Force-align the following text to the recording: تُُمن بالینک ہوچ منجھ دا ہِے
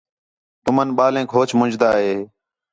تُُمن 0.63 0.87
بالینک 0.97 1.29
ہوچ 1.35 1.49
منجھ 1.59 1.77
دا 1.81 1.89
ہِے 2.01 2.13